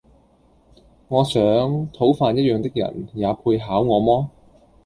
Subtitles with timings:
[1.09, 1.39] 我想，
[1.91, 4.31] 討飯一樣的人，也配考我麼？